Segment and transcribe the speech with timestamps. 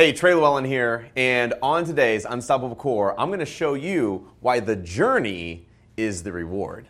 [0.00, 4.58] Hey, Trey Llewellyn here, and on today's Unstoppable Core, I'm going to show you why
[4.58, 6.88] the journey is the reward.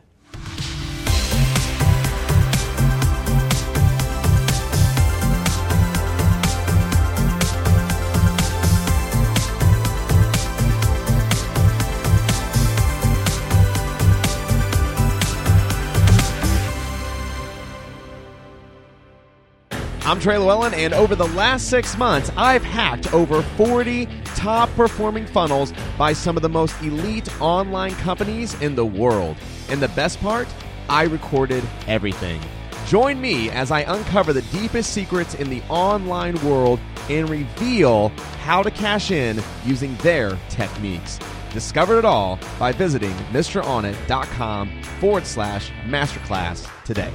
[20.10, 25.24] I'm Trey Llewellyn, and over the last six months, I've hacked over 40 top performing
[25.24, 29.36] funnels by some of the most elite online companies in the world.
[29.68, 30.48] And the best part,
[30.88, 32.40] I recorded everything.
[32.86, 38.08] Join me as I uncover the deepest secrets in the online world and reveal
[38.42, 41.20] how to cash in using their techniques.
[41.52, 47.12] Discover it all by visiting MrOnIt.com forward slash masterclass today.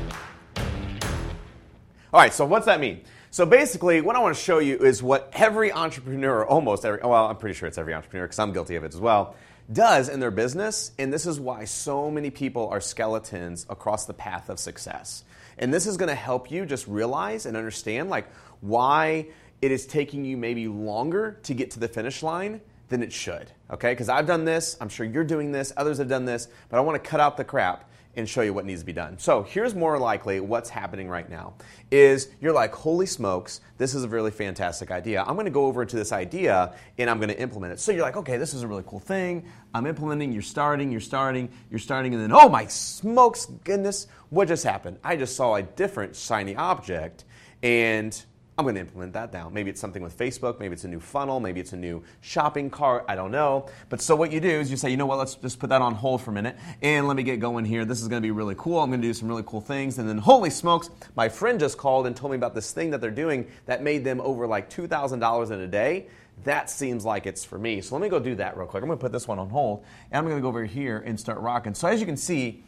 [2.16, 3.02] All right, so what's that mean?
[3.30, 7.28] So basically, what I want to show you is what every entrepreneur, almost every, well,
[7.28, 9.36] I'm pretty sure it's every entrepreneur because I'm guilty of it as well,
[9.74, 10.94] does in their business.
[10.98, 15.26] And this is why so many people are skeletons across the path of success.
[15.58, 19.28] And this is going to help you just realize and understand like why
[19.62, 23.52] it is taking you maybe longer to get to the finish line than it should.
[23.70, 23.92] Okay?
[23.92, 26.80] Because I've done this, I'm sure you're doing this, others have done this, but I
[26.80, 29.18] want to cut out the crap and show you what needs to be done.
[29.18, 31.54] So here's more likely what's happening right now
[31.92, 35.24] is you're like, holy smokes, this is a really fantastic idea.
[35.24, 37.80] I'm going to go over to this idea and I'm going to implement it.
[37.80, 39.46] So you're like, okay, this is a really cool thing.
[39.74, 44.48] I'm implementing, you're starting, you're starting, you're starting, and then, oh my smokes, goodness, what
[44.48, 44.98] just happened?
[45.04, 47.26] I just saw a different shiny object
[47.64, 48.20] and
[48.58, 49.50] I'm going to implement that now.
[49.50, 52.70] Maybe it's something with Facebook, maybe it's a new funnel, maybe it's a new shopping
[52.70, 53.68] cart, I don't know.
[53.90, 55.82] But so what you do is you say, you know what, let's just put that
[55.82, 57.84] on hold for a minute and let me get going here.
[57.84, 58.80] This is going to be really cool.
[58.80, 59.98] I'm going to do some really cool things.
[60.00, 63.02] And then, holy smokes, my friend just called and told me about this thing that
[63.02, 66.08] they're doing that made them over like $2,000 in a day.
[66.46, 67.82] That seems like it's for me.
[67.82, 68.84] So let me go do that real quick.
[68.84, 71.04] I'm going to put this one on hold and I'm going to go over here
[71.06, 71.74] and start rocking.
[71.74, 72.64] So as you can see,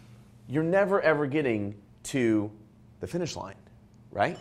[0.50, 2.52] you're never ever getting to
[3.00, 3.56] the finish line,
[4.12, 4.38] right?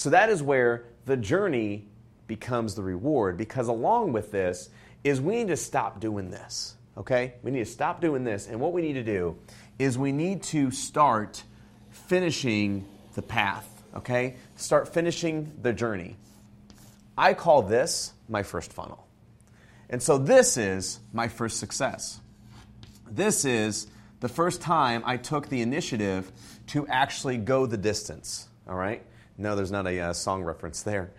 [0.00, 1.86] So that is where the journey
[2.26, 4.70] becomes the reward because along with this
[5.04, 6.74] is we need to stop doing this.
[6.96, 7.34] Okay?
[7.42, 8.46] We need to stop doing this.
[8.48, 9.36] And what we need to do
[9.78, 11.42] is we need to start
[11.90, 13.68] finishing the path.
[13.94, 14.36] Okay?
[14.56, 16.16] Start finishing the journey.
[17.18, 19.06] I call this my first funnel.
[19.90, 22.20] And so this is my first success.
[23.06, 23.86] This is
[24.20, 26.32] the first time I took the initiative
[26.68, 28.48] to actually go the distance.
[28.66, 29.04] All right?
[29.40, 31.12] No, there's not a uh, song reference there.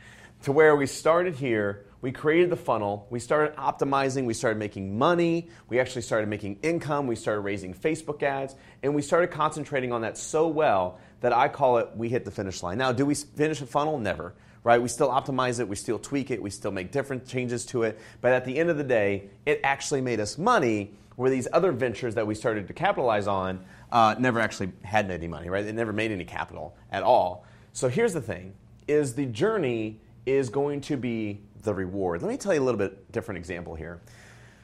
[0.43, 4.95] To where we started here, we created the funnel, we started optimizing, we started making
[4.95, 9.91] money, we actually started making income, we started raising Facebook ads, and we started concentrating
[9.91, 12.77] on that so well that I call it we hit the finish line.
[12.77, 13.97] Now, do we finish a funnel?
[13.97, 14.79] Never, right?
[14.79, 17.99] We still optimize it, we still tweak it, we still make different changes to it,
[18.21, 21.71] but at the end of the day, it actually made us money where these other
[21.71, 25.65] ventures that we started to capitalize on uh, never actually had any money, right?
[25.65, 27.45] They never made any capital at all.
[27.73, 28.53] So here's the thing
[28.87, 32.21] is the journey is going to be the reward.
[32.21, 34.01] Let me tell you a little bit different example here.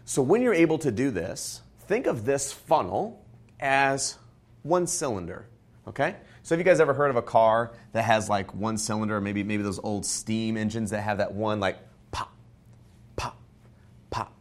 [0.05, 3.23] So when you're able to do this, think of this funnel
[3.59, 4.17] as
[4.63, 5.47] one cylinder,
[5.87, 6.15] okay?
[6.43, 9.43] So have you guys ever heard of a car that has like one cylinder, maybe
[9.43, 11.77] maybe those old steam engines that have that one like
[12.11, 12.33] pop,
[13.15, 13.37] pop,
[14.09, 14.33] pop,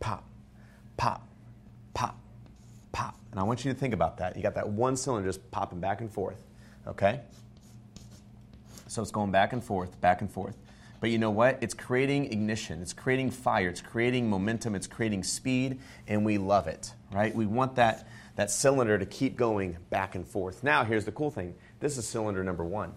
[0.00, 0.24] pop,
[0.96, 1.28] pop,
[1.94, 2.18] pop,
[2.92, 3.18] pop.
[3.30, 4.36] And I want you to think about that.
[4.36, 6.42] You got that one cylinder just popping back and forth,
[6.86, 7.20] okay?
[8.96, 10.56] So it's going back and forth, back and forth.
[11.00, 11.58] But you know what?
[11.60, 16.66] It's creating ignition, it's creating fire, it's creating momentum, it's creating speed, and we love
[16.66, 17.34] it, right?
[17.34, 20.64] We want that, that cylinder to keep going back and forth.
[20.64, 22.94] Now, here's the cool thing this is cylinder number one.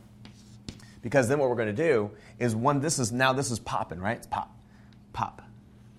[1.01, 3.99] Because then what we're going to do is one, this is now this is popping,
[3.99, 4.15] right?
[4.15, 4.55] It's pop,
[5.11, 5.41] pop,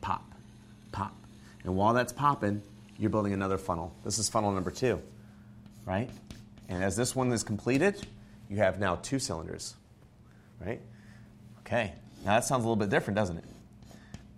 [0.01, 0.33] pop,
[0.93, 1.15] pop.
[1.65, 2.63] And while that's popping,
[2.99, 3.95] you're building another funnel.
[4.03, 5.03] This is funnel number two,
[5.85, 6.09] right?
[6.71, 8.07] And as this one is completed,
[8.49, 9.75] you have now two cylinders
[10.61, 10.81] right?
[11.61, 11.93] Okay,
[12.25, 13.45] now that sounds a little bit different, doesn't it?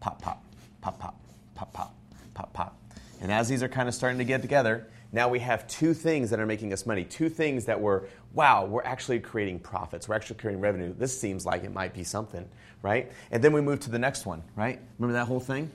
[0.00, 0.42] Pop, pop,
[0.80, 1.14] pop, pop,
[1.54, 1.94] pop, pop,
[2.34, 2.78] pop, pop.
[3.20, 6.30] And as these are kind of starting to get together, now we have two things
[6.30, 7.04] that are making us money.
[7.04, 10.08] Two things that were, wow, we're actually creating profits.
[10.08, 10.94] We're actually creating revenue.
[10.96, 12.48] This seems like it might be something,
[12.80, 13.12] right?
[13.30, 14.80] And then we move to the next one, right?
[14.98, 15.70] Remember that whole thing?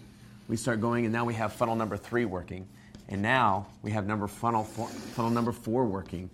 [0.47, 2.67] We start going, and now we have funnel number three working.
[3.09, 6.29] And now we have number funnel, four, funnel number four working.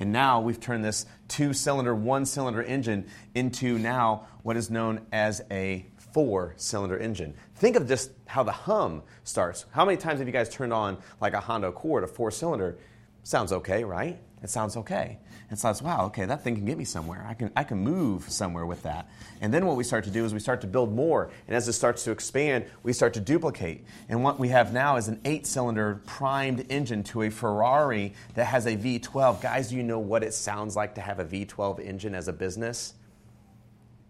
[0.00, 5.02] And now we've turned this two cylinder, one cylinder engine into now what is known
[5.12, 7.34] as a four cylinder engine.
[7.56, 9.66] Think of just how the hum starts.
[9.70, 12.78] How many times have you guys turned on like a Honda Accord, a four cylinder?
[13.22, 14.18] Sounds okay, right?
[14.42, 15.18] It sounds okay.
[15.50, 17.26] It sounds, wow, okay, that thing can get me somewhere.
[17.28, 19.10] I can, I can move somewhere with that.
[19.42, 21.30] And then what we start to do is we start to build more.
[21.46, 23.84] And as it starts to expand, we start to duplicate.
[24.08, 28.46] And what we have now is an eight cylinder primed engine to a Ferrari that
[28.46, 29.42] has a V12.
[29.42, 32.32] Guys, do you know what it sounds like to have a V12 engine as a
[32.32, 32.94] business?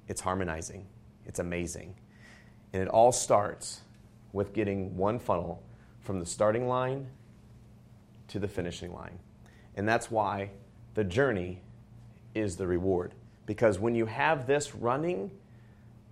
[0.06, 0.86] It's harmonizing,
[1.26, 1.94] it's amazing.
[2.72, 3.80] And it all starts
[4.32, 5.62] with getting one funnel
[6.00, 7.08] from the starting line
[8.28, 9.18] to the finishing line.
[9.76, 10.50] And that's why
[10.94, 11.62] the journey
[12.34, 13.14] is the reward.
[13.46, 15.30] Because when you have this running,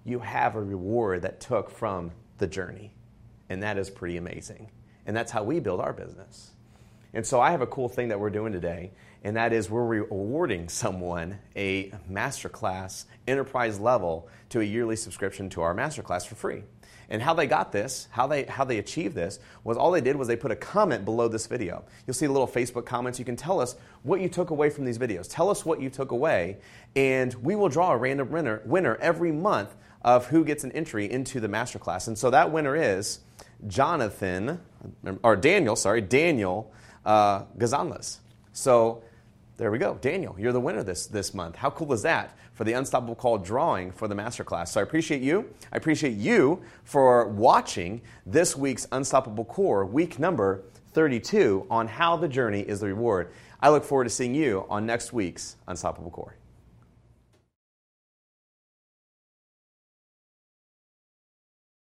[0.04, 2.92] you have a reward that took from the journey.
[3.48, 4.70] And that is pretty amazing.
[5.06, 6.52] And that's how we build our business.
[7.14, 8.92] And so I have a cool thing that we're doing today,
[9.24, 15.62] and that is we're rewarding someone a masterclass enterprise level to a yearly subscription to
[15.62, 16.62] our masterclass for free.
[17.10, 20.16] And how they got this, how they, how they achieved this, was all they did
[20.16, 21.82] was they put a comment below this video.
[22.06, 23.18] You'll see the little Facebook comments.
[23.18, 25.26] You can tell us what you took away from these videos.
[25.30, 26.58] Tell us what you took away,
[26.94, 31.10] and we will draw a random winner, winner every month of who gets an entry
[31.10, 32.08] into the masterclass.
[32.08, 33.20] And so that winner is
[33.66, 34.60] Jonathan,
[35.22, 36.70] or Daniel, sorry, Daniel
[37.08, 38.18] uh, Gazanlas.
[38.52, 39.02] So
[39.56, 39.98] there we go.
[40.00, 41.56] Daniel, you're the winner this, this month.
[41.56, 44.68] How cool is that for the Unstoppable Core drawing for the masterclass?
[44.68, 45.52] So I appreciate you.
[45.72, 50.62] I appreciate you for watching this week's Unstoppable Core, week number
[50.92, 53.32] 32, on how the journey is the reward.
[53.60, 56.36] I look forward to seeing you on next week's Unstoppable Core.